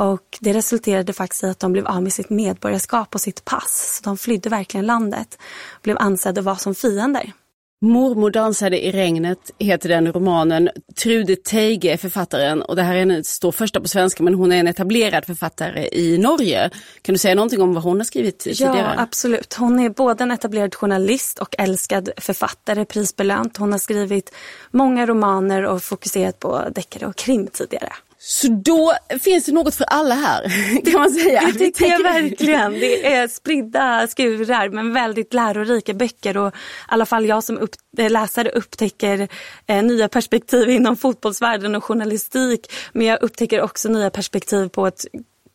[0.00, 4.00] Och det resulterade faktiskt i att de blev av med sitt medborgarskap och sitt pass.
[4.02, 5.38] Så de flydde verkligen landet.
[5.82, 7.32] Blev ansedda vara som fiender.
[7.80, 10.70] Mormor dansade i regnet heter den romanen.
[11.02, 14.52] Trude Teige är författaren och det här är en, står första på svenska men hon
[14.52, 16.70] är en etablerad författare i Norge.
[17.02, 18.78] Kan du säga någonting om vad hon har skrivit tidigare?
[18.78, 19.54] Ja, absolut.
[19.54, 23.56] Hon är både en etablerad journalist och älskad författare, prisbelönt.
[23.56, 24.34] Hon har skrivit
[24.70, 27.92] många romaner och fokuserat på deckare och krim tidigare.
[28.28, 30.48] Så då finns det något för alla här
[30.90, 31.40] kan man säga.
[31.40, 32.72] Det tycker jag verkligen.
[32.72, 36.52] Det är spridda skurar men väldigt lärorika böcker och i
[36.86, 39.28] alla fall jag som upp, läsare upptäcker
[39.66, 42.72] eh, nya perspektiv inom fotbollsvärlden och journalistik.
[42.92, 45.04] Men jag upptäcker också nya perspektiv på ett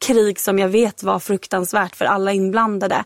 [0.05, 3.03] krig som jag vet var fruktansvärt för alla inblandade.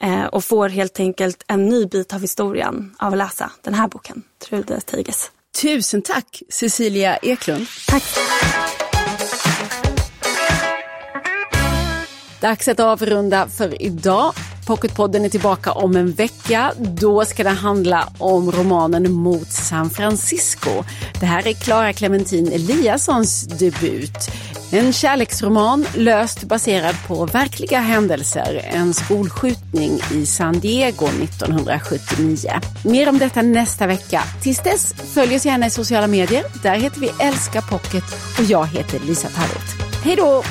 [0.00, 3.88] Eh, och får helt enkelt en ny bit av historien av att läsa den här
[3.88, 5.30] boken, Trude Teiges.
[5.62, 7.66] Tusen tack Cecilia Eklund.
[7.86, 8.02] Tack.
[12.44, 14.32] Dags att avrunda för idag.
[14.66, 16.72] Pocketpodden är tillbaka om en vecka.
[16.78, 20.70] Då ska det handla om romanen Mot San Francisco.
[21.20, 24.30] Det här är Clara Clementin Eliassons debut.
[24.70, 28.70] En kärleksroman löst baserad på verkliga händelser.
[28.72, 32.50] En skolskjutning i San Diego 1979.
[32.84, 34.22] Mer om detta nästa vecka.
[34.42, 36.44] Tills dess, följ oss gärna i sociala medier.
[36.62, 38.04] Där heter vi Älska Pocket
[38.38, 40.04] och jag heter Lisa Tallroth.
[40.04, 40.42] Hej då!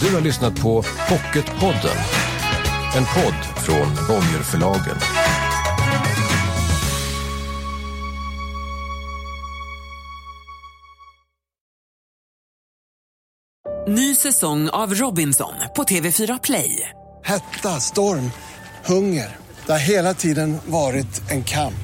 [0.00, 1.96] Du har lyssnat på Pocketpodden.
[2.96, 4.96] En podd från Bonnierförlagen.
[13.88, 16.88] Ny säsong av Robinson på TV4 Play.
[17.24, 18.30] Hetta, storm,
[18.84, 19.36] hunger.
[19.66, 21.74] Det har hela tiden varit en kamp.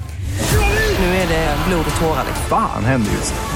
[0.99, 2.25] Nu är det blod och tårar.
[2.49, 3.56] Fan händer just nu.